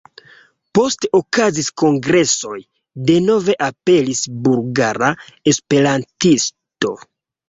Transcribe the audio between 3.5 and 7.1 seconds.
aperis Bulgara Esperantisto.